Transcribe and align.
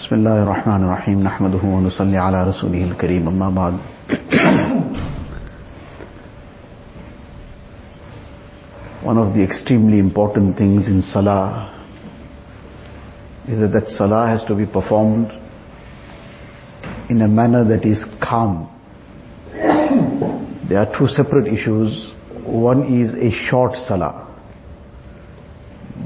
بسم 0.00 0.14
الله 0.14 0.42
الرحمن 0.42 0.84
الرحيم 0.84 1.22
نحمده 1.22 1.60
ونصلي 1.64 2.16
على 2.18 2.44
رسوله 2.44 2.84
الكريم 2.84 3.28
أما 3.28 3.50
بعد 3.50 3.74
One 9.04 9.18
of 9.18 9.34
the 9.34 9.42
extremely 9.42 9.98
important 9.98 10.56
things 10.56 10.88
in 10.88 11.02
Salah 11.02 11.68
is 13.46 13.60
that 13.60 13.72
that 13.72 13.88
Salah 13.90 14.26
has 14.28 14.42
to 14.48 14.54
be 14.54 14.64
performed 14.64 15.32
in 17.10 17.20
a 17.20 17.28
manner 17.28 17.62
that 17.64 17.84
is 17.84 18.02
calm. 18.22 18.68
There 19.52 20.78
are 20.78 20.98
two 20.98 21.08
separate 21.08 21.46
issues. 21.48 22.14
One 22.46 22.80
is 23.02 23.12
a 23.14 23.30
short 23.50 23.74
Salah. 23.74 24.28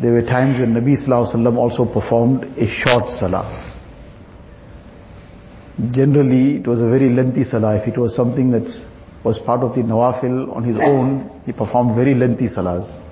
There 0.02 0.10
were 0.14 0.22
times 0.22 0.58
when 0.58 0.74
Nabi 0.74 0.96
Sallallahu 0.98 1.30
Alaihi 1.30 1.36
Wasallam 1.36 1.56
also 1.58 1.84
performed 1.84 2.42
a 2.58 2.66
short 2.82 3.04
Salah. 3.20 3.70
Generally, 5.90 6.58
it 6.58 6.66
was 6.68 6.78
a 6.78 6.88
very 6.88 7.10
lengthy 7.10 7.42
Salah. 7.44 7.76
If 7.82 7.88
it 7.88 7.98
was 7.98 8.14
something 8.14 8.52
that 8.52 8.62
was 9.24 9.40
part 9.44 9.62
of 9.62 9.74
the 9.74 9.80
Nawafil 9.82 10.54
on 10.54 10.62
his 10.62 10.76
own, 10.80 11.42
he 11.44 11.52
performed 11.52 11.96
very 11.96 12.14
lengthy 12.14 12.48
Salahs. 12.48 13.02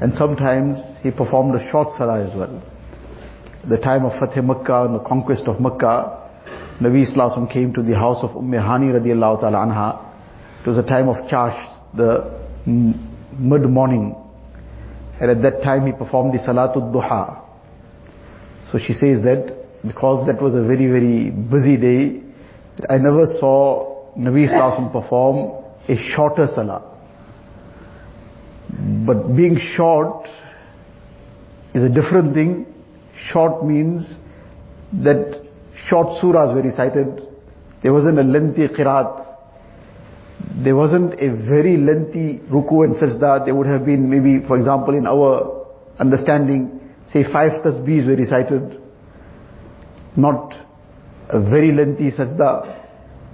And 0.00 0.14
sometimes 0.14 0.78
he 1.02 1.10
performed 1.10 1.54
a 1.60 1.70
short 1.70 1.88
Salah 1.98 2.28
as 2.28 2.36
well. 2.36 2.62
The 3.68 3.78
time 3.78 4.04
of 4.04 4.12
Fatih 4.12 4.44
Makkah 4.44 4.84
and 4.84 4.94
the 4.94 5.00
conquest 5.00 5.48
of 5.48 5.60
Makkah, 5.60 6.30
Nabi 6.80 7.06
Sallallahu 7.10 7.52
came 7.52 7.72
to 7.72 7.82
the 7.82 7.96
house 7.96 8.22
of 8.22 8.36
Umm 8.36 8.52
Hani 8.52 8.92
radiallahu 8.92 9.40
ta'ala 9.40 9.58
anha. 9.58 10.12
It 10.60 10.68
was 10.68 10.76
a 10.76 10.82
time 10.82 11.08
of 11.08 11.16
Chash, 11.28 11.80
the 11.96 12.38
mid-morning. 12.66 14.14
And 15.20 15.30
at 15.30 15.42
that 15.42 15.62
time 15.62 15.86
he 15.86 15.92
performed 15.92 16.34
the 16.34 16.38
Salatul 16.38 16.92
Duha. 16.92 17.40
So 18.70 18.78
she 18.78 18.92
says 18.92 19.22
that 19.22 19.63
because 19.86 20.26
that 20.26 20.40
was 20.40 20.54
a 20.54 20.62
very, 20.62 20.86
very 20.86 21.30
busy 21.30 21.76
day, 21.76 22.22
I 22.88 22.98
never 22.98 23.26
saw 23.38 24.12
Nabi 24.16 24.48
Sallallahu 24.48 24.92
perform 24.92 25.64
a 25.88 25.96
shorter 26.14 26.46
Salah. 26.54 26.82
But 29.06 29.36
being 29.36 29.58
short 29.76 30.26
is 31.74 31.82
a 31.82 31.88
different 31.88 32.34
thing. 32.34 32.66
Short 33.30 33.64
means 33.64 34.16
that 35.02 35.42
short 35.88 36.08
surahs 36.22 36.54
were 36.54 36.62
recited. 36.62 37.20
There 37.82 37.92
wasn't 37.92 38.18
a 38.18 38.22
lengthy 38.22 38.66
qiraat. 38.68 39.32
There 40.64 40.74
wasn't 40.74 41.14
a 41.14 41.28
very 41.28 41.76
lengthy 41.76 42.40
ruku 42.50 42.84
and 42.84 42.96
sajda. 42.96 43.44
There 43.44 43.54
would 43.54 43.66
have 43.66 43.84
been 43.84 44.08
maybe, 44.08 44.46
for 44.46 44.56
example, 44.56 44.94
in 44.94 45.06
our 45.06 45.66
understanding, 45.98 46.80
say 47.12 47.24
five 47.24 47.62
tasbihs 47.62 48.06
were 48.06 48.16
recited. 48.16 48.80
Not 50.16 50.54
a 51.28 51.40
very 51.40 51.72
lengthy 51.72 52.10
sajda 52.10 52.82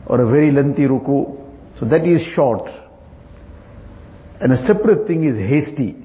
or 0.06 0.20
a 0.20 0.30
very 0.30 0.50
lengthy 0.50 0.82
ruku. 0.82 1.36
So 1.78 1.86
that 1.86 2.06
is 2.06 2.22
short. 2.34 2.68
And 4.40 4.52
a 4.52 4.58
separate 4.58 5.06
thing 5.06 5.24
is 5.24 5.36
hasty. 5.36 5.96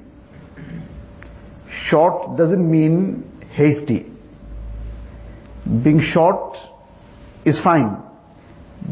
Short 1.88 2.36
doesn't 2.36 2.70
mean 2.70 3.24
hasty. 3.52 4.06
Being 5.82 6.00
short 6.12 6.56
is 7.44 7.60
fine. 7.62 8.02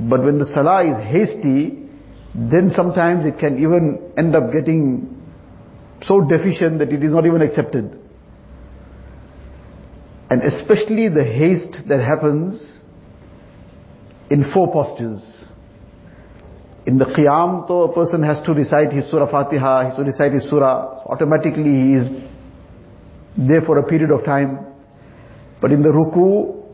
But 0.08 0.24
when 0.24 0.38
the 0.38 0.46
salah 0.46 0.82
is 0.84 0.96
hasty, 1.10 1.84
then 2.34 2.70
sometimes 2.70 3.26
it 3.26 3.38
can 3.38 3.58
even 3.58 4.12
end 4.18 4.34
up 4.34 4.52
getting 4.52 5.22
so 6.02 6.20
deficient 6.20 6.78
that 6.80 6.92
it 6.92 7.04
is 7.04 7.12
not 7.12 7.26
even 7.26 7.42
accepted. 7.42 7.98
And 10.34 10.42
especially 10.42 11.08
the 11.08 11.22
haste 11.22 11.86
that 11.88 12.00
happens 12.00 12.80
in 14.28 14.50
four 14.52 14.72
postures. 14.72 15.44
In 16.86 16.98
the 16.98 17.04
Qiyam, 17.04 17.68
though 17.68 17.84
a 17.84 17.94
person 17.94 18.24
has 18.24 18.40
to 18.44 18.52
recite 18.52 18.92
his 18.92 19.08
Surah 19.08 19.30
Fatiha, 19.30 19.82
he 19.82 19.86
has 19.90 19.96
to 19.96 20.02
recite 20.02 20.32
his 20.32 20.50
Surah, 20.50 20.96
so 20.96 21.02
automatically 21.08 21.62
he 21.62 21.94
is 21.94 22.08
there 23.38 23.62
for 23.62 23.78
a 23.78 23.84
period 23.84 24.10
of 24.10 24.24
time. 24.24 24.58
But 25.60 25.70
in 25.70 25.82
the 25.82 25.90
Ruku, 25.90 26.64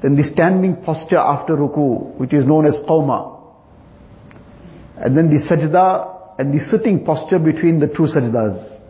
then 0.00 0.16
the 0.16 0.24
standing 0.24 0.76
posture 0.76 1.18
after 1.18 1.54
Ruku, 1.54 2.16
which 2.16 2.32
is 2.32 2.46
known 2.46 2.64
as 2.64 2.80
Qawma, 2.88 3.42
and 4.96 5.14
then 5.14 5.28
the 5.28 5.36
Sajda 5.36 6.38
and 6.38 6.54
the 6.54 6.64
sitting 6.64 7.04
posture 7.04 7.38
between 7.38 7.78
the 7.78 7.88
two 7.88 8.04
Sajdas. 8.04 8.80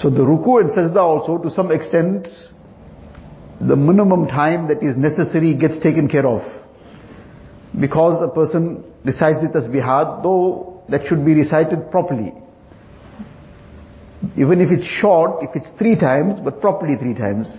So 0.00 0.08
the 0.08 0.20
ruku 0.20 0.60
and 0.60 0.70
sajda 0.70 0.96
also 0.96 1.38
to 1.42 1.50
some 1.50 1.70
extent 1.70 2.26
the 3.60 3.76
minimum 3.76 4.26
time 4.26 4.68
that 4.68 4.82
is 4.82 4.96
necessary 4.96 5.54
gets 5.54 5.78
taken 5.82 6.08
care 6.08 6.26
of. 6.26 6.40
Because 7.78 8.22
a 8.22 8.34
person 8.34 8.84
recites 9.04 9.40
the 9.42 9.48
tasbihat, 9.48 10.22
though 10.22 10.82
that 10.88 11.06
should 11.06 11.24
be 11.24 11.34
recited 11.34 11.90
properly. 11.90 12.32
Even 14.36 14.60
if 14.60 14.70
it's 14.70 14.86
short, 14.86 15.42
if 15.42 15.50
it's 15.54 15.68
three 15.78 15.96
times, 15.96 16.40
but 16.42 16.60
properly 16.60 16.96
three 16.96 17.14
times. 17.14 17.54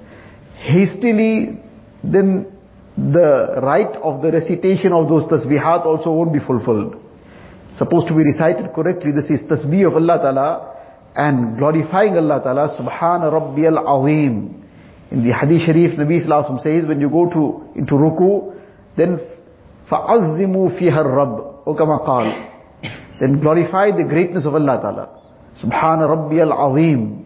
Hastily, 0.58 1.60
then 2.04 2.52
the 2.98 3.60
right 3.62 3.96
of 4.04 4.22
the 4.24 4.32
recitation 4.32 4.92
of 4.94 5.08
those 5.08 5.26
tasbihat 5.26 5.86
also 5.86 6.12
won't 6.12 6.34
be 6.34 6.40
fulfilled. 6.40 6.96
Supposed 7.78 8.08
to 8.08 8.16
be 8.16 8.24
recited 8.24 8.74
correctly, 8.74 9.12
this 9.12 9.30
is 9.30 9.42
tasbih 9.48 9.88
of 9.88 9.94
Allah 9.94 10.18
Ta'ala, 10.18 10.71
and 11.17 11.57
glorifying 11.57 12.17
Allah 12.17 12.41
Ta'ala, 12.45 12.77
Subhana 12.79 13.33
Rabbiyal 13.33 13.81
Azim. 13.81 14.65
In 15.11 15.25
the 15.25 15.33
Hadith 15.33 15.63
Sharif, 15.63 15.99
Nabi 15.99 16.27
Sallallahu 16.27 16.61
says, 16.61 16.87
when 16.87 17.01
you 17.01 17.09
go 17.09 17.31
to, 17.31 17.79
into 17.79 17.95
ruku, 17.95 18.55
then 18.97 19.19
فَعَزِّمُوا 19.91 20.79
فِيهَا 20.79 21.05
الرَّبِّ 21.05 21.63
O 21.67 21.75
kama 21.75 22.01
qal. 22.01 22.51
Then 23.19 23.41
glorify 23.41 23.97
the 23.97 24.05
greatness 24.05 24.45
of 24.45 24.55
Allah 24.55 24.79
Ta'ala. 24.83 25.23
Subhana 25.63 26.07
Rabbiyal 26.07 26.53
Azim. 26.53 27.25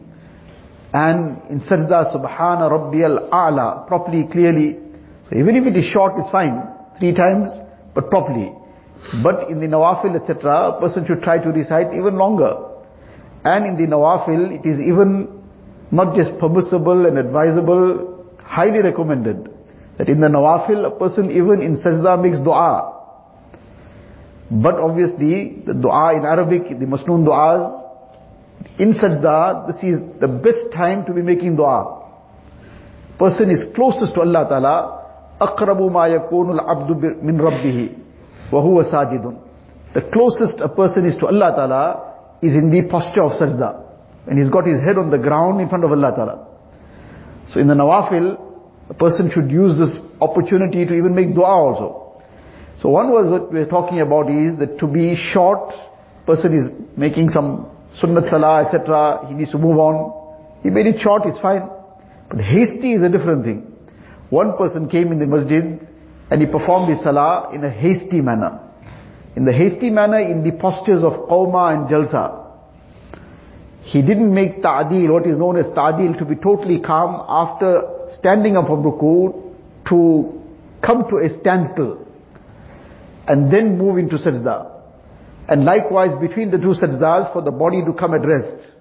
And 0.92 1.50
in 1.50 1.60
sajda, 1.60 2.14
Subhana 2.14 2.70
Rabbiyal 2.70 3.28
A'la. 3.30 3.88
Properly, 3.88 4.28
clearly. 4.30 4.78
So 5.28 5.36
even 5.36 5.56
if 5.56 5.66
it 5.66 5.76
is 5.76 5.86
short, 5.86 6.12
it's 6.16 6.30
fine. 6.30 6.62
Three 6.98 7.12
times, 7.12 7.48
but 7.94 8.08
properly. 8.08 8.52
But 9.22 9.48
in 9.50 9.58
the 9.58 9.66
nawafil, 9.66 10.14
etc., 10.20 10.76
a 10.76 10.80
person 10.80 11.06
should 11.06 11.22
try 11.22 11.42
to 11.42 11.48
recite 11.48 11.92
even 11.92 12.16
longer. 12.16 12.63
And 13.44 13.66
in 13.66 13.76
the 13.76 13.94
nawafil, 13.94 14.52
it 14.52 14.68
is 14.68 14.80
even 14.80 15.40
not 15.90 16.14
just 16.14 16.38
permissible 16.38 17.06
and 17.06 17.18
advisable, 17.18 18.26
highly 18.44 18.80
recommended. 18.80 19.48
That 19.98 20.08
in 20.08 20.20
the 20.20 20.28
nawafil, 20.28 20.86
a 20.86 20.98
person 20.98 21.30
even 21.30 21.60
in 21.62 21.76
sajda 21.76 22.22
makes 22.22 22.38
dua. 22.38 22.98
But 24.50 24.76
obviously, 24.76 25.62
the 25.64 25.74
dua 25.74 26.16
in 26.16 26.24
Arabic, 26.24 26.68
the 26.68 26.86
masnoon 26.86 27.24
duas, 27.24 27.82
in 28.78 28.92
sajda, 28.92 29.66
this 29.68 29.76
is 29.82 30.00
the 30.20 30.28
best 30.28 30.72
time 30.74 31.06
to 31.06 31.12
be 31.12 31.22
making 31.22 31.56
dua. 31.56 31.98
Person 33.18 33.50
is 33.50 33.64
closest 33.74 34.14
to 34.14 34.20
Allah 34.20 34.46
Ta'ala, 34.48 35.00
أَقْرَبُ 35.40 35.80
مَا 35.92 36.08
يَكُونُ 36.08 36.58
الْعَبْدُ 36.58 37.22
مِنْ 37.22 37.40
رَبِّهِ 37.40 37.96
وَهُوَ 38.52 38.92
سَاجِدٌ 38.92 39.38
The 39.94 40.02
closest 40.12 40.60
a 40.60 40.68
person 40.68 41.06
is 41.06 41.16
to 41.18 41.26
Allah 41.26 41.52
Ta'ala 41.56 42.10
is 42.41 42.53
in 42.53 42.71
the 42.71 42.87
posture 42.89 43.23
of 43.23 43.31
sajda. 43.33 43.83
And 44.27 44.39
he's 44.39 44.49
got 44.49 44.65
his 44.65 44.81
head 44.81 44.97
on 44.97 45.11
the 45.11 45.19
ground 45.19 45.61
in 45.61 45.69
front 45.69 45.83
of 45.83 45.91
Allah 45.91 46.11
Ta'ala. 46.15 46.47
So 47.49 47.59
in 47.59 47.67
the 47.67 47.75
nawafil, 47.75 48.41
a 48.89 48.93
person 48.93 49.29
should 49.33 49.51
use 49.51 49.77
this 49.79 49.99
opportunity 50.19 50.85
to 50.85 50.93
even 50.93 51.15
make 51.15 51.33
dua 51.33 51.45
also. 51.45 52.21
So 52.79 52.89
one 52.89 53.11
was 53.11 53.29
what 53.29 53.51
we're 53.51 53.69
talking 53.69 54.01
about 54.01 54.29
is 54.29 54.57
that 54.59 54.79
to 54.79 54.87
be 54.87 55.15
short, 55.15 55.73
person 56.25 56.57
is 56.57 56.71
making 56.97 57.29
some 57.29 57.69
sunnat 58.01 58.29
salah, 58.29 58.65
etc. 58.65 59.25
He 59.27 59.33
needs 59.35 59.51
to 59.51 59.57
move 59.57 59.77
on. 59.77 60.59
He 60.63 60.69
made 60.69 60.87
it 60.87 60.99
short, 60.99 61.23
it's 61.25 61.39
fine. 61.39 61.69
But 62.29 62.39
hasty 62.39 62.93
is 62.93 63.03
a 63.03 63.09
different 63.09 63.45
thing. 63.45 63.71
One 64.29 64.57
person 64.57 64.89
came 64.89 65.11
in 65.11 65.19
the 65.19 65.27
masjid 65.27 65.63
and 66.31 66.41
he 66.41 66.47
performed 66.47 66.89
his 66.89 67.03
salah 67.03 67.53
in 67.53 67.63
a 67.63 67.69
hasty 67.69 68.21
manner 68.21 68.64
in 69.35 69.45
the 69.45 69.51
hasty 69.51 69.89
manner 69.89 70.19
in 70.19 70.43
the 70.43 70.51
postures 70.53 71.03
of 71.03 71.27
qawma 71.29 71.75
and 71.75 71.89
jalsa. 71.89 72.43
He 73.81 74.01
didn't 74.01 74.33
make 74.33 74.63
ta'dil, 74.63 75.11
what 75.11 75.27
is 75.27 75.37
known 75.37 75.57
as 75.57 75.67
ta'dil, 75.75 76.17
to 76.17 76.25
be 76.25 76.35
totally 76.35 76.81
calm 76.81 77.23
after 77.27 78.07
standing 78.17 78.57
up 78.57 78.65
from 78.65 78.83
ruku 78.83 79.53
to 79.89 80.41
come 80.81 81.07
to 81.09 81.17
a 81.17 81.29
standstill 81.39 82.07
and 83.27 83.51
then 83.51 83.77
move 83.77 83.97
into 83.97 84.15
sajda. 84.15 84.71
And 85.47 85.65
likewise 85.65 86.19
between 86.19 86.49
the 86.49 86.57
two 86.57 86.73
sajdas 86.73 87.31
for 87.33 87.41
the 87.41 87.51
body 87.51 87.83
to 87.85 87.93
come 87.93 88.13
at 88.13 88.25
rest. 88.25 88.71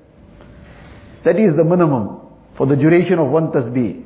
That 1.24 1.36
is 1.36 1.56
the 1.56 1.64
minimum 1.64 2.20
for 2.56 2.66
the 2.66 2.76
duration 2.76 3.18
of 3.18 3.30
one 3.30 3.48
tasbih. 3.48 4.04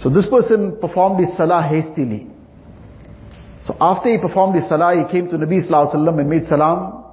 So 0.00 0.10
this 0.10 0.26
person 0.28 0.78
performed 0.80 1.20
his 1.24 1.36
salah 1.36 1.62
hastily. 1.62 2.28
So 3.68 3.76
after 3.82 4.08
he 4.08 4.16
performed 4.16 4.54
his 4.56 4.66
salah, 4.66 4.96
he 4.96 5.04
came 5.12 5.28
to 5.28 5.36
Nabi 5.36 5.60
Sallallahu 5.60 5.92
Alaihi 5.92 6.00
Wasallam 6.00 6.20
and 6.20 6.30
made 6.30 6.44
salam. 6.46 7.04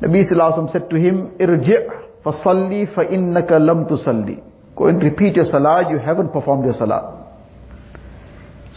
Nabi 0.00 0.24
Sallallahu 0.24 0.40
Alaihi 0.40 0.58
Wasallam 0.58 0.72
said 0.72 0.88
to 0.88 0.96
him, 0.96 1.36
Irji' 1.38 1.84
fasalli 2.24 2.94
fa 2.94 3.04
innaka 3.04 3.60
lam 3.60 3.84
tusalli. 3.84 4.42
Go 4.74 4.86
and 4.86 5.02
repeat 5.02 5.36
your 5.36 5.44
salah, 5.44 5.84
you 5.90 5.98
haven't 5.98 6.32
performed 6.32 6.64
your 6.64 6.72
salah. 6.72 7.28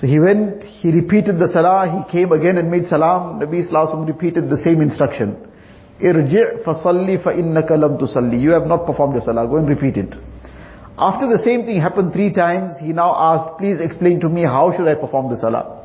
So 0.01 0.07
he 0.07 0.19
went, 0.19 0.62
he 0.62 0.92
repeated 0.92 1.39
the 1.39 1.48
salah, 1.48 2.04
he 2.04 2.12
came 2.12 2.33
again 2.33 2.57
and 2.57 2.69
made 2.69 2.88
salam. 2.88 3.39
Nabi 3.39 3.66
Sallallahu 3.66 4.07
repeated 4.07 4.50
the 4.50 4.57
same 4.57 4.81
instruction. 4.81 5.38
Irji' 6.04 6.66
fasalli 6.66 7.24
fa 7.24 7.30
innaka 7.30 7.80
lam 7.80 7.98
tusalli. 7.98 8.42
You 8.42 8.50
have 8.50 8.66
not 8.66 8.86
performed 8.86 9.13
your 9.13 9.24
salah, 9.24 9.48
go 9.48 9.56
and 9.56 9.69
repeat 9.69 9.95
it. 9.95 10.13
After 10.98 11.30
the 11.30 11.42
same 11.45 11.66
thing 11.66 11.80
happened 11.80 12.12
three 12.12 12.33
times, 12.33 12.74
he 12.81 12.92
now 12.92 13.16
asked, 13.16 13.57
please 13.57 13.80
explain 13.80 14.19
to 14.19 14.28
me 14.28 14.42
how 14.42 14.74
should 14.75 14.89
I 14.89 14.95
perform 14.95 15.30
the 15.30 15.38
salah. 15.38 15.78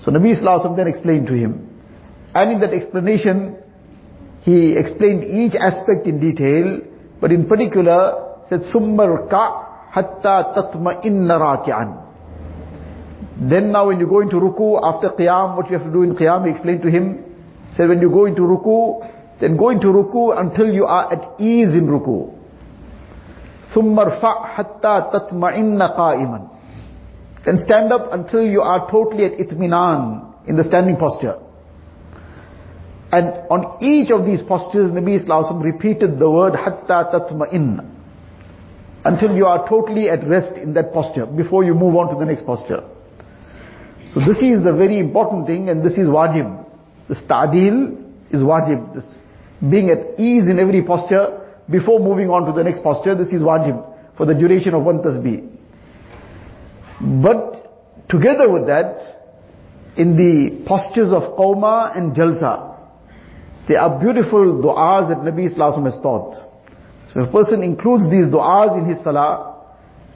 So 0.00 0.10
Nabi 0.10 0.34
Sallallahu 0.36 0.76
then 0.76 0.86
explained 0.86 1.26
to 1.28 1.34
him. 1.34 1.68
And 2.34 2.52
in 2.52 2.60
that 2.60 2.72
explanation, 2.72 3.56
he 4.42 4.76
explained 4.76 5.24
each 5.24 5.54
aspect 5.58 6.06
in 6.06 6.20
detail, 6.20 6.80
but 7.20 7.32
in 7.32 7.48
particular 7.48 8.42
said, 8.48 8.60
Summar 8.72 9.28
ka 9.30 9.88
hatta 9.90 10.52
tatma 10.54 11.04
inna 11.04 11.38
raki'an. 11.38 12.02
Then 13.40 13.72
now 13.72 13.88
when 13.88 14.00
you 14.00 14.06
go 14.06 14.20
into 14.20 14.36
ruku, 14.36 14.80
after 14.82 15.08
qiyam, 15.08 15.56
what 15.56 15.70
you 15.70 15.78
have 15.78 15.86
to 15.86 15.92
do 15.92 16.02
in 16.02 16.14
qiyam, 16.14 16.46
he 16.46 16.52
explained 16.52 16.82
to 16.82 16.90
him, 16.90 17.24
said 17.76 17.88
when 17.88 18.00
you 18.00 18.10
go 18.10 18.26
into 18.26 18.42
ruku, 18.42 19.00
then 19.40 19.56
go 19.56 19.70
into 19.70 19.88
ruku 19.88 20.38
until 20.38 20.72
you 20.72 20.84
are 20.84 21.12
at 21.12 21.40
ease 21.40 21.68
in 21.68 21.86
ruku. 21.86 22.32
ثم 23.74 23.98
ارفع 23.98 24.44
حتى 24.46 25.04
تطمئن 25.12 25.82
قائما 25.82 26.40
then 27.45 27.59
stand 27.65 27.91
up 27.91 28.13
until 28.13 28.45
you 28.45 28.61
are 28.61 28.89
totally 28.89 29.25
at 29.25 29.33
itminan 29.33 30.33
in 30.47 30.55
the 30.55 30.63
standing 30.63 30.95
posture. 30.97 31.39
And 33.11 33.27
on 33.49 33.83
each 33.83 34.09
of 34.11 34.25
these 34.25 34.41
postures 34.41 34.91
Nabi 34.91 35.19
Wasallam 35.19 35.61
repeated 35.61 36.17
the 36.17 36.29
word 36.29 36.55
hatta 36.55 37.09
tatma'in 37.11 37.85
until 39.03 39.35
you 39.35 39.45
are 39.45 39.67
totally 39.67 40.09
at 40.09 40.25
rest 40.27 40.57
in 40.57 40.73
that 40.75 40.93
posture 40.93 41.25
before 41.25 41.63
you 41.63 41.73
move 41.73 41.95
on 41.95 42.13
to 42.13 42.19
the 42.19 42.25
next 42.25 42.45
posture. 42.45 42.87
So 44.11 44.19
this 44.19 44.37
is 44.37 44.63
the 44.63 44.73
very 44.73 44.99
important 44.99 45.47
thing 45.47 45.69
and 45.69 45.83
this 45.83 45.97
is 45.97 46.07
wajib. 46.07 46.65
This 47.09 47.21
ta'dil 47.27 47.97
is 48.29 48.41
wajib. 48.41 48.93
This 48.93 49.07
being 49.69 49.89
at 49.89 50.19
ease 50.19 50.47
in 50.47 50.59
every 50.59 50.81
posture 50.81 51.39
before 51.69 51.99
moving 51.99 52.29
on 52.29 52.45
to 52.45 52.53
the 52.53 52.63
next 52.63 52.83
posture, 52.83 53.15
this 53.15 53.29
is 53.29 53.41
wajib 53.41 54.15
for 54.17 54.25
the 54.25 54.33
duration 54.33 54.73
of 54.73 54.83
one 54.83 54.99
tasbih. 54.99 55.47
But 57.01 58.07
together 58.09 58.49
with 58.49 58.67
that, 58.67 59.21
in 59.97 60.15
the 60.15 60.63
postures 60.67 61.11
of 61.11 61.35
qawma 61.37 61.97
and 61.97 62.15
jalsa, 62.15 62.77
there 63.67 63.79
are 63.79 63.99
beautiful 63.99 64.61
du'as 64.61 65.09
that 65.09 65.19
Nabi 65.19 65.51
Islam 65.51 65.85
has 65.85 65.95
taught. 66.01 66.35
So 67.13 67.21
if 67.21 67.29
a 67.29 67.31
person 67.31 67.63
includes 67.63 68.05
these 68.09 68.25
du'as 68.25 68.77
in 68.77 68.87
his 68.87 69.03
salah, 69.03 69.47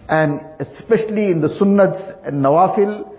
and 0.08 0.42
especially 0.60 1.32
in 1.32 1.42
the 1.42 1.48
sunnats 1.48 2.26
and 2.26 2.44
nawafil, 2.44 3.12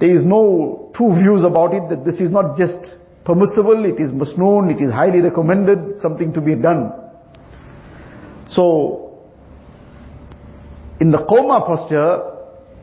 there 0.00 0.16
is 0.16 0.24
no 0.24 0.90
two 0.96 1.14
views 1.14 1.44
about 1.44 1.74
it, 1.74 1.88
that 1.90 2.04
this 2.04 2.20
is 2.20 2.30
not 2.30 2.58
just 2.58 2.96
permissible, 3.24 3.84
it 3.84 4.00
is 4.00 4.10
masnoon, 4.10 4.74
it 4.74 4.82
is 4.82 4.92
highly 4.92 5.20
recommended, 5.20 6.00
something 6.00 6.32
to 6.32 6.40
be 6.40 6.54
done. 6.54 6.92
So, 8.48 9.20
in 11.00 11.10
the 11.12 11.18
Qawma 11.18 11.66
posture, 11.66 12.35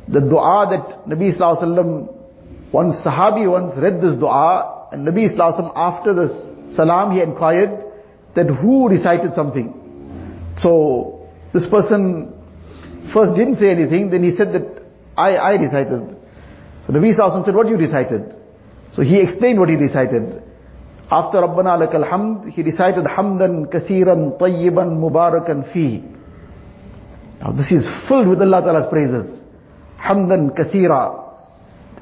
the 0.08 0.20
dua 0.20 0.68
that 0.70 1.06
Nabi 1.08 1.38
Sallallahu 1.38 2.22
one 2.72 2.94
Sahabi 3.06 3.50
once 3.50 3.74
read 3.78 4.02
this 4.02 4.16
dua, 4.16 4.90
and 4.92 5.08
Nabi 5.08 5.30
Sallallahu 5.34 5.74
after 5.76 6.14
the 6.14 6.74
salam 6.76 7.12
he 7.12 7.22
inquired 7.22 7.84
that 8.36 8.48
who 8.48 8.90
recited 8.90 9.34
something. 9.36 9.80
So, 10.58 11.30
this 11.54 11.68
person 11.70 12.34
first 13.14 13.36
didn't 13.36 13.56
say 13.58 13.70
anything, 13.70 14.10
then 14.10 14.24
he 14.24 14.32
said 14.36 14.54
that 14.54 14.84
I, 15.16 15.36
I 15.36 15.52
recited. 15.54 16.18
So 16.86 16.94
Nabi 16.94 17.18
Sallallahu 17.18 17.46
said, 17.46 17.56
what 17.56 17.70
you 17.70 17.78
recited? 17.78 18.36
So 18.94 19.02
he 19.02 19.22
explained 19.22 19.60
what 19.60 19.70
he 19.70 19.76
recited. 19.76 20.42
After 21.10 21.38
Rabbana 21.38 21.78
lakal 21.88 22.10
hamd, 22.10 22.50
he 22.52 22.64
recited 22.64 23.06
hamdan 23.06 23.68
kathiran 23.72 24.40
tayyiban 24.40 24.98
mubarakan 24.98 25.72
fi. 25.72 26.04
Now 27.40 27.52
this 27.52 27.72
is 27.72 27.86
filled 28.08 28.28
with 28.28 28.42
Allah 28.42 28.62
Ta'ala's 28.62 28.88
praises 28.90 29.43
Hamdan 30.03 30.57
kathira, 30.57 31.25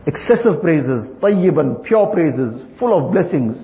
excessive 0.06 0.60
praises, 0.60 1.10
tayyiban, 1.20 1.82
pure 1.84 2.06
praises, 2.12 2.64
full 2.78 2.92
of 2.96 3.12
blessings. 3.12 3.56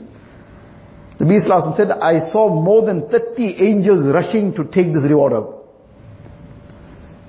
The 1.19 1.25
Nabi 1.25 1.77
said, 1.77 1.91
I 1.91 2.19
saw 2.33 2.49
more 2.51 2.85
than 2.85 3.09
30 3.09 3.57
angels 3.61 4.13
rushing 4.13 4.55
to 4.55 4.65
take 4.65 4.93
this 4.93 5.05
reward 5.05 5.33
up. 5.35 5.63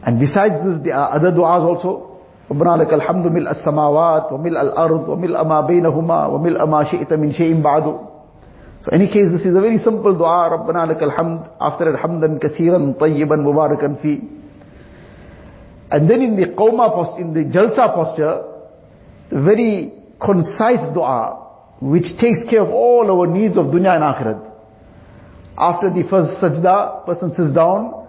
And 0.06 0.20
besides 0.20 0.56
this, 0.66 0.84
there 0.84 0.96
are 0.96 1.16
other 1.16 1.32
du'as 1.32 1.64
also. 1.64 2.10
ربنا 2.52 2.84
لك 2.84 2.94
الحمد 2.94 3.28
ملء 3.28 3.52
السماوات 3.52 4.32
وملء 4.32 4.62
الأرض 4.62 5.10
وملء 5.10 5.44
ما 5.44 5.62
بينهما 5.62 6.26
وملء 6.26 6.66
ما 6.66 6.84
شئت 6.84 7.14
من 7.14 7.32
شيء 7.32 7.62
بعد 7.62 8.00
So 8.84 8.92
in 8.92 9.00
any 9.02 9.08
case, 9.08 9.32
this 9.32 9.46
is 9.46 9.56
a 9.56 9.62
very 9.62 9.78
simple 9.78 10.14
dua, 10.18 10.50
ربنا 10.52 10.86
لك 10.86 11.04
الحمد, 11.04 11.40
after 11.62 11.88
it, 11.90 11.96
حمدا 11.96 12.38
كثيرا 12.38 12.94
طيبا 13.00 13.36
مباركا 13.36 13.94
فيه. 13.94 14.20
And 15.91 16.09
then 16.09 16.21
in 16.21 16.37
the 16.37 16.49
qawma 16.49 16.93
posture, 16.93 17.23
in 17.23 17.33
the 17.33 17.45
jalsa 17.45 17.95
posture, 17.95 18.45
the 19.31 19.43
very 19.43 19.93
concise 20.21 20.93
dua, 20.93 21.47
which 21.81 22.05
takes 22.21 22.45
care 22.51 22.63
of 22.63 22.71
all 22.71 23.09
our 23.11 23.27
needs 23.27 23.57
of 23.57 23.67
dunya 23.67 23.95
and 23.95 24.05
akhirat. 24.05 24.45
After 25.57 25.91
the 25.91 26.05
first 26.09 26.43
sajda, 26.43 27.07
person 27.07 27.35
sits 27.35 27.53
down, 27.55 28.07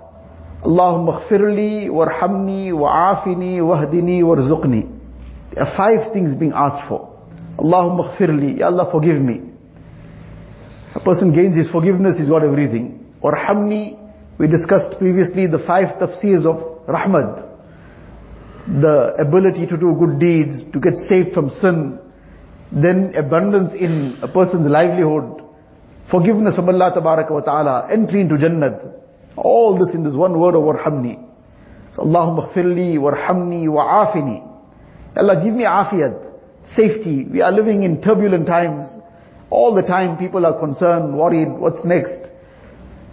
Allahumma 0.64 1.28
khfirli, 1.28 1.88
warhamni, 1.88 2.74
wa'afini, 2.74 3.60
wahdini, 3.60 4.22
warzuqni. 4.22 5.00
There 5.54 5.64
are 5.64 5.78
five 5.78 6.12
things 6.12 6.36
being 6.36 6.52
asked 6.54 6.88
for. 6.90 7.16
Allahumma 7.58 8.18
khfirli, 8.18 8.60
Ya 8.60 8.68
Allah 8.68 8.90
forgive 8.92 9.22
me. 9.22 9.42
A 10.96 11.00
person 11.00 11.34
gains 11.34 11.56
his 11.56 11.70
forgiveness, 11.72 12.20
he's 12.20 12.28
got 12.28 12.44
everything. 12.44 13.14
Warhamni, 13.24 13.98
we 14.38 14.48
discussed 14.48 14.98
previously 15.00 15.48
the 15.48 15.60
five 15.66 15.98
tafsirs 15.98 16.46
of 16.46 16.86
rahmat. 16.88 17.49
The 18.69 19.16
ability 19.18 19.66
to 19.66 19.77
do 19.77 19.95
good 19.98 20.19
deeds, 20.19 20.63
to 20.74 20.80
get 20.80 20.94
saved 21.10 21.33
from 21.33 21.50
sin, 21.50 21.98
then 22.71 23.13
abundance 23.16 23.74
in 23.74 24.19
a 24.21 24.27
person's 24.27 24.68
livelihood, 24.68 25.42
forgiveness 26.12 26.60
of 26.60 26.69
Allah 26.69 26.94
wa 26.95 27.42
ta'ala, 27.42 27.88
entry 27.92 28.21
into 28.21 28.36
Jannat. 28.36 28.94
All 29.36 29.80
this 29.80 29.95
in 29.95 30.04
this 30.04 30.13
one 30.13 30.39
word 30.39 30.54
of 30.54 30.62
warhamni. 30.62 31.18
So 31.95 32.04
Allahumma 32.04 32.54
khfirli 32.54 32.98
warhamni 32.98 33.68
wa'afini. 33.68 34.45
Allah 35.18 35.44
give 35.44 35.56
me 35.56 35.64
afiyat, 35.64 36.16
safety. 36.76 37.26
We 37.26 37.42
are 37.42 37.52
living 37.52 37.81
in 37.83 38.02
turbulent 38.02 38.45
times. 38.45 38.88
All 39.49 39.73
the 39.73 39.81
time 39.81 40.18
people 40.18 40.45
are 40.45 40.59
concerned, 40.59 41.18
worried, 41.18 41.49
what's 41.49 41.83
next? 41.83 42.30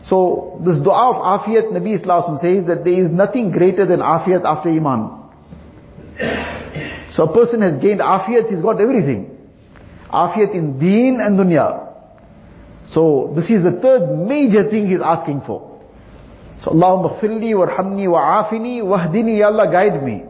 So 0.05 0.61
this 0.65 0.79
dua 0.85 1.17
of 1.17 1.41
afiyat, 1.41 1.73
Nabi 1.73 1.99
Islam 1.99 2.37
says 2.43 2.67
that 2.67 2.85
there 2.85 3.03
is 3.05 3.11
nothing 3.11 3.51
greater 3.51 3.87
than 3.87 4.01
afiyat 4.01 4.45
after 4.45 4.69
iman. 4.69 5.26
So 7.17 7.23
a 7.23 7.33
person 7.33 7.63
has 7.63 7.81
gained 7.81 8.01
afiyat, 8.01 8.51
he's 8.51 8.61
got 8.61 8.79
everything. 8.79 9.31
Afiyat 10.13 10.55
in 10.55 10.79
deen 10.79 11.19
and 11.19 11.39
dunya. 11.39 11.83
So 12.93 13.33
this 13.35 13.49
is 13.49 13.65
the 13.65 13.81
third 13.81 14.29
major 14.29 14.69
thing 14.69 14.87
he's 14.87 15.01
asking 15.03 15.41
for. 15.47 15.81
So 16.63 16.73
Allahumma 16.73 17.19
khfirli 17.19 17.55
warhamni 17.57 18.07
wa'afini 18.07 18.83
wahdini, 18.83 19.39
Ya 19.39 19.47
Allah 19.47 19.73
guide 19.73 20.03
me. 20.03 20.25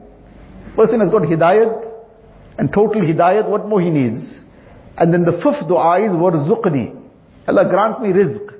Person 0.76 1.00
has 1.00 1.10
got 1.10 1.22
hidayat 1.22 1.92
and 2.58 2.72
total 2.72 3.02
hidayat, 3.02 3.48
what 3.50 3.66
more 3.66 3.80
he 3.80 3.90
needs? 3.90 4.22
And 4.96 5.12
then 5.12 5.24
the 5.24 5.42
fifth 5.42 5.66
dua 5.66 6.06
is 6.06 6.12
warzuqni. 6.12 6.94
Allah 7.48 7.68
grant 7.68 8.00
me 8.00 8.10
rizq. 8.10 8.54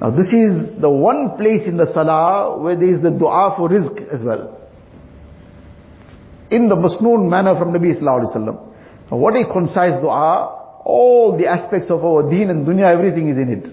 Now 0.00 0.12
this 0.12 0.28
is 0.28 0.80
the 0.80 0.88
one 0.88 1.36
place 1.36 1.66
in 1.66 1.76
the 1.76 1.86
salah 1.92 2.62
where 2.62 2.76
there 2.76 2.88
is 2.88 3.02
the 3.02 3.10
dua 3.10 3.54
for 3.56 3.68
rizq 3.68 4.14
as 4.14 4.22
well. 4.24 4.54
In 6.50 6.68
the 6.68 6.76
masnoon 6.76 7.28
manner 7.28 7.56
from 7.58 7.72
Nabi 7.72 7.98
Sallallahu 8.00 8.36
Alaihi 8.36 8.68
what 9.10 9.34
a 9.34 9.44
concise 9.50 10.00
dua. 10.00 10.54
All 10.84 11.36
the 11.36 11.46
aspects 11.46 11.90
of 11.90 12.04
our 12.04 12.28
deen 12.30 12.50
and 12.50 12.66
dunya, 12.66 12.92
everything 12.92 13.28
is 13.28 13.36
in 13.36 13.50
it. 13.52 13.66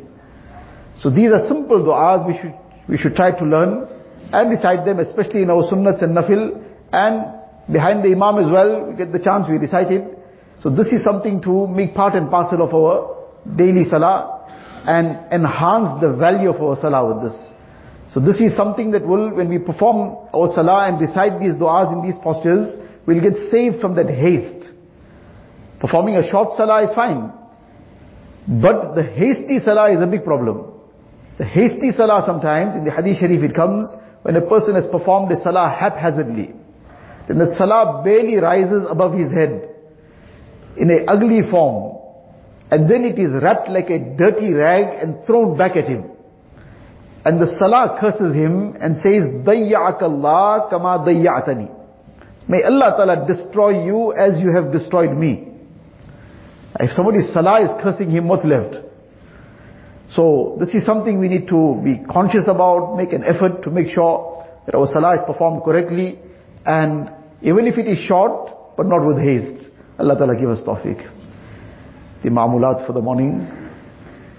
So 1.00 1.10
these 1.10 1.32
are 1.32 1.48
simple 1.48 1.84
du'as 1.84 2.28
we 2.28 2.38
should, 2.40 2.54
we 2.90 2.98
should 2.98 3.16
try 3.16 3.32
to 3.32 3.46
learn 3.46 3.88
and 4.32 4.50
recite 4.50 4.86
them, 4.86 5.00
especially 5.00 5.44
in 5.44 5.50
our 5.50 5.64
sunnats 5.64 6.04
and 6.04 6.16
nafil. 6.16 6.62
And 6.92 7.72
behind 7.72 8.04
the 8.04 8.12
imam 8.12 8.44
as 8.44 8.52
well, 8.52 8.92
we 8.92 8.96
get 8.96 9.12
the 9.12 9.20
chance, 9.20 9.46
we 9.50 9.58
recite 9.58 9.92
it. 9.92 10.18
So 10.62 10.70
this 10.70 10.88
is 10.88 11.04
something 11.04 11.42
to 11.44 11.68
make 11.68 11.96
part 11.96 12.16
and 12.16 12.30
parcel 12.30 12.62
of 12.62 12.74
our 12.74 13.16
daily 13.56 13.84
salah 13.86 14.48
and 14.88 15.32
enhance 15.32 16.02
the 16.02 16.14
value 16.14 16.50
of 16.50 16.62
our 16.62 16.76
salah 16.80 17.14
with 17.14 17.32
this. 17.32 17.55
So 18.16 18.22
this 18.22 18.40
is 18.40 18.56
something 18.56 18.92
that 18.92 19.06
will, 19.06 19.36
when 19.36 19.50
we 19.50 19.58
perform 19.58 20.16
our 20.34 20.48
salah 20.48 20.88
and 20.88 21.02
recite 21.02 21.38
these 21.38 21.56
du'as 21.56 21.92
in 21.92 22.02
these 22.02 22.16
postures, 22.24 22.80
we'll 23.06 23.20
get 23.20 23.36
saved 23.52 23.82
from 23.82 23.94
that 23.96 24.08
haste. 24.08 24.72
Performing 25.82 26.16
a 26.16 26.26
short 26.32 26.56
salah 26.56 26.88
is 26.88 26.96
fine. 26.96 27.34
But 28.48 28.96
the 28.96 29.04
hasty 29.04 29.60
salah 29.60 29.92
is 29.92 30.00
a 30.00 30.08
big 30.08 30.24
problem. 30.24 30.64
The 31.38 31.44
hasty 31.44 31.92
salah 31.92 32.24
sometimes, 32.26 32.78
in 32.78 32.86
the 32.86 32.92
hadith 32.92 33.18
sharif 33.18 33.44
it 33.44 33.54
comes, 33.54 33.90
when 34.22 34.38
a 34.38 34.48
person 34.48 34.76
has 34.76 34.86
performed 34.90 35.30
a 35.34 35.36
salah 35.36 35.76
haphazardly, 35.78 36.54
then 37.28 37.38
the 37.38 37.54
salah 37.58 38.02
barely 38.02 38.38
rises 38.38 38.88
above 38.90 39.12
his 39.12 39.30
head 39.34 39.76
in 40.78 40.90
an 40.90 41.04
ugly 41.10 41.42
form. 41.52 42.00
And 42.72 42.90
then 42.90 43.04
it 43.04 43.20
is 43.20 43.44
wrapped 43.44 43.68
like 43.68 43.90
a 43.90 44.00
dirty 44.00 44.54
rag 44.54 45.04
and 45.04 45.26
thrown 45.26 45.58
back 45.58 45.76
at 45.76 45.90
him. 45.90 46.15
And 47.25 47.41
the 47.41 47.47
salah 47.59 47.99
curses 48.01 48.35
him 48.35 48.77
and 48.81 48.97
says, 48.97 49.29
ضَيَّعَكَ 49.45 50.01
اللَّهِ 50.01 50.73
كَمَا 50.73 51.07
ضَيَّعْتَنِي 51.07 51.77
May 52.49 52.63
Allah 52.65 52.95
Ta'ala 52.97 53.27
destroy 53.27 53.85
you 53.85 54.13
as 54.13 54.41
you 54.41 54.51
have 54.53 54.73
destroyed 54.73 55.17
me. 55.17 55.49
If 56.79 56.93
somebody's 56.93 57.33
salah 57.33 57.63
is 57.63 57.71
cursing 57.83 58.11
him, 58.11 58.27
what's 58.27 58.45
left? 58.45 58.77
So 60.11 60.57
this 60.59 60.75
is 60.75 60.85
something 60.85 61.21
we 61.21 61.29
need 61.29 61.47
to 61.49 61.81
be 61.85 62.01
conscious 62.11 62.47
about, 62.49 62.97
make 62.97 63.13
an 63.13 63.23
effort 63.23 63.63
to 63.63 63.71
make 63.71 63.93
sure 63.93 64.45
that 64.67 64.75
our 64.75 64.87
salah 64.87 65.15
is 65.15 65.21
performed 65.27 65.63
correctly 65.63 66.19
and 66.67 67.11
even 67.43 67.67
if 67.67 67.79
it 67.79 67.87
is 67.87 67.99
short, 68.07 68.77
but 68.77 68.87
not 68.87 69.07
with 69.07 69.19
haste. 69.19 69.71
Allah 69.99 70.17
Ta'ala 70.17 70.37
give 70.39 70.49
us 70.49 70.63
tawfiq. 70.63 70.99
The 72.23 72.31
ma'mulat 72.31 72.87
for 72.87 72.93
the 72.93 73.01
morning, 73.01 73.47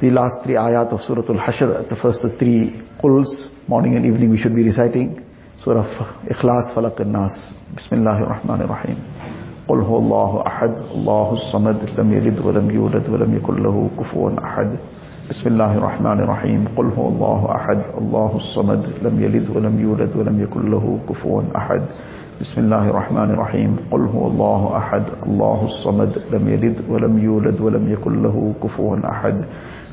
The 0.00 0.10
last 0.10 0.44
three 0.44 0.54
ayat 0.54 0.92
of 0.92 1.00
Surah 1.00 1.24
Al-Hashr, 1.24 1.88
the 1.88 1.96
first 1.96 2.20
three 2.38 2.82
quls, 3.02 3.48
morning 3.66 3.96
and 3.96 4.04
evening 4.04 4.30
we 4.30 4.38
should 4.38 4.54
be 4.54 4.62
reciting. 4.62 5.24
Surah 5.64 5.84
Ikhlas, 6.28 6.74
Falaq 6.76 7.00
al-Nas. 7.00 7.54
Bismillahir 7.74 8.28
Rahmanir 8.28 8.68
Rahim. 8.68 8.98
قل 9.68 9.80
هو 9.82 9.98
الله 9.98 10.46
أحد. 10.46 10.72
الله 10.94 11.32
الصمد 11.32 11.78
لم 11.98 12.12
يلد 12.12 12.38
ولم 12.38 12.70
يولد 12.70 13.08
ولم 13.08 13.34
يكن 13.34 13.62
له 13.62 13.90
كفوا 13.98 14.30
أحد. 14.44 14.78
بسم 15.30 15.48
الله 15.48 15.78
الرحمن 15.78 16.20
الرحيم 16.20 16.68
قل 16.76 16.86
هو 16.86 17.08
الله 17.08 17.40
أحد. 17.56 17.80
الله 17.98 18.30
الصمد 18.36 18.82
لم 19.02 19.22
يلد 19.22 19.50
ولم 19.50 19.80
يولد 19.80 20.16
ولم 20.16 20.40
يكن 20.42 20.70
له 20.70 20.98
كفوا 21.08 21.42
أحد. 21.56 21.82
بسم 22.40 22.60
الله 22.60 22.90
الرحمن 22.90 23.30
الرحيم 23.30 23.76
قل 23.90 24.02
هو 24.06 24.26
الله 24.26 24.76
أحد. 24.76 25.04
الله 25.26 25.58
الصمد 25.64 26.22
لم 26.30 26.48
يلد 26.48 26.76
ولم 26.88 27.18
يولد 27.18 27.60
ولم 27.60 27.84
يكن 27.90 28.22
له 28.22 28.54
كفوا 28.62 28.96
أحد. 29.10 29.44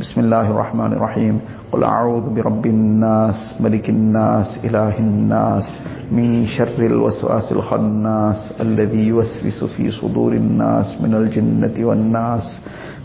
بسم 0.00 0.20
الله 0.20 0.50
الرحمن 0.50 0.92
الرحيم 0.92 1.40
قل 1.72 1.84
أعوذ 1.84 2.30
برب 2.34 2.66
الناس 2.66 3.54
ملك 3.60 3.88
الناس 3.90 4.60
إله 4.64 4.98
الناس 4.98 5.66
من 6.12 6.46
شر 6.46 6.78
الوسواس 6.78 7.52
الخناس 7.52 8.54
الذي 8.60 9.02
يوسوس 9.10 9.64
في 9.76 9.90
صدور 9.90 10.32
الناس 10.32 11.00
من 11.02 11.14
الجنة 11.14 11.74
والناس 11.86 12.60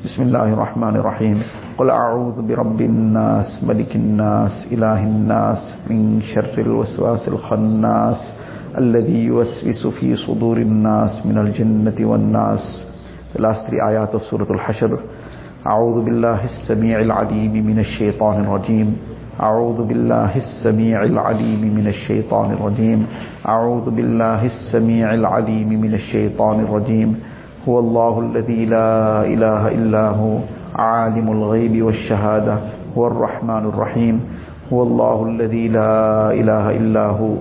بسم 0.05 0.21
الله 0.21 0.53
الرحمن 0.53 0.95
الرحيم 0.95 1.37
قل 1.77 1.89
أعوذ 1.89 2.41
برب 2.41 2.81
الناس 2.81 3.63
ملك 3.63 3.95
الناس 3.95 4.67
إله 4.71 5.03
الناس 5.03 5.61
من 5.89 6.21
شر 6.21 6.53
الوسواس 6.57 7.27
الخناس 7.27 8.19
الذي 8.77 9.23
يوسوس 9.23 9.87
في 9.87 10.15
صدور 10.15 10.57
الناس 10.57 11.25
من 11.25 11.37
الجنة 11.37 11.97
والناس 11.99 12.85
The 13.33 13.41
last 13.41 13.65
three 13.65 13.81
ayat 13.81 14.13
of 14.13 14.21
Surah 14.29 14.45
Al-Hashr 14.45 14.93
أعوذ 15.67 16.03
بالله 16.05 16.43
السميع 16.43 16.99
العليم 16.99 17.65
من 17.65 17.79
الشيطان 17.79 18.43
الرجيم. 18.43 18.97
أعوذ 19.39 19.87
بالله 19.87 20.35
السميع 20.35 21.03
العليم 21.03 21.61
من 21.75 21.87
الشيطان 21.87 22.51
الرجيم. 22.51 23.07
أعوذ 23.47 23.89
بالله 23.95 24.45
السميع 24.45 25.13
العليم 25.13 25.69
من 25.81 25.93
الشيطان 25.93 26.59
الرجيم. 26.59 27.15
هو 27.69 27.79
الله 27.79 28.19
الذي 28.19 28.65
لا 28.65 29.23
إله 29.23 29.67
إلا 29.67 30.09
هو، 30.09 30.37
عالم 30.75 31.31
الغيب 31.31 31.83
والشهادة، 31.83 32.59
هو 32.97 33.07
الرحمن 33.07 33.63
الرحيم. 33.71 34.19
هو 34.73 34.83
الله 34.83 35.25
الذي 35.27 35.67
لا 35.67 36.31
إله 36.31 36.65
إلا 36.77 37.05
هو 37.07 37.33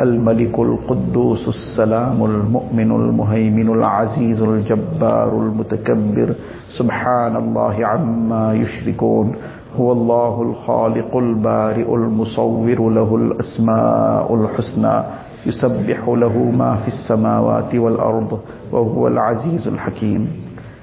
الملك 0.00 0.58
القدوس 0.58 1.48
السلام 1.48 2.24
المؤمن 2.24 2.90
المهيمن 2.90 3.68
العزيز 3.68 4.42
الجبار 4.42 5.32
المتكبر. 5.36 6.34
سبحان 6.78 7.36
الله 7.36 7.86
عما 7.86 8.54
يشركون. 8.54 9.34
هو 9.76 9.92
الله 9.92 10.42
الخالق 10.42 11.16
البارئ 11.16 11.94
المصور 11.94 12.88
له 12.88 13.16
الأسماء 13.16 14.34
الحسنى. 14.34 15.02
يسبح 15.46 16.08
له 16.08 16.38
ما 16.38 16.76
في 16.76 16.88
السماوات 16.88 17.74
والأرض 17.74 18.40
وهو 18.72 19.08
العزيز 19.08 19.68
الحكيم. 19.68 20.28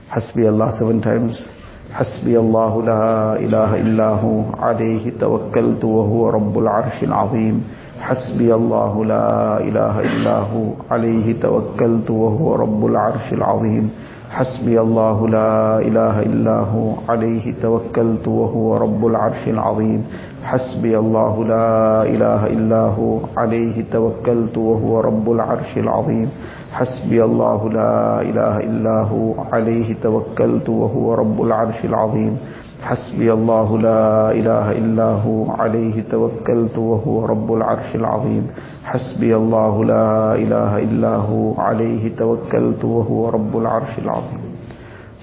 حسبي 0.09 0.50
الله 0.50 0.69
seven 0.79 1.01
times. 1.01 1.56
حسبي 1.94 2.39
الله 2.39 2.84
لا 2.84 3.36
إله 3.39 3.82
إلا 3.82 4.10
هو، 4.10 4.41
عليه 4.60 5.13
توكلت 5.20 5.86
وهو 5.86 6.29
رب 6.29 6.58
العرش 6.60 7.03
العظيم. 7.03 7.63
حسبي 8.00 8.56
الله 8.56 9.06
لا 9.06 9.60
إله 9.60 9.96
إلا 10.00 10.38
هو، 10.38 10.65
عليه 10.91 11.39
توكلت 11.39 12.10
وهو 12.12 12.56
رب 12.56 12.86
العرش 12.86 13.34
العظيم. 13.34 13.89
حسبي 14.29 14.82
الله 14.82 15.27
لا 15.27 15.79
إله 15.79 16.22
إلا 16.22 16.58
هو، 16.60 16.88
عليه 17.10 17.53
توكلت 17.62 18.27
وهو 18.27 18.77
رب 18.77 19.06
العرش 19.06 19.48
العظيم. 19.48 20.03
حسبي 20.44 21.00
الله 21.00 21.44
لا 21.44 22.03
إله 22.03 22.41
إلا 22.48 22.82
هو، 23.00 23.20
عليه 23.38 23.86
توكلت 23.91 24.58
وهو 24.58 25.00
رب 25.00 25.32
العرش 25.32 25.77
العظيم. 25.77 26.29
حسبي 26.74 27.24
الله 27.24 27.69
لا 27.69 28.21
إله 28.21 28.57
إلا 28.57 29.01
هو، 29.01 29.33
عليه 29.51 29.95
توكلت 30.03 30.69
وهو 30.69 31.13
رب 31.13 31.41
العرش 31.41 31.86
العظيم. 31.86 32.38
حسبي 32.83 33.33
الله 33.33 33.77
لا 33.77 34.31
إله 34.31 34.71
إلا 34.71 35.09
هو، 35.25 35.51
عليه 35.51 36.03
توكلت 36.12 36.77
وهو 36.77 37.25
رب 37.25 37.53
العرش 37.53 37.95
العظيم. 37.95 38.47
حسبي 38.83 39.36
الله 39.36 39.86
لا 39.86 40.36
إله 40.36 40.71
إلا 40.77 41.15
هو، 41.15 41.55
عليه 41.57 42.15
توكلت 42.15 42.86
وهو 42.86 43.29
رب 43.29 43.57
العرش 43.57 44.00
العظيم. 44.00 44.41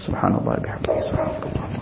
سبحان 0.07 0.35
الله، 0.35 0.55
بحمده، 0.65 1.01
سبحانك 1.01 1.43
اللهم. 1.47 1.65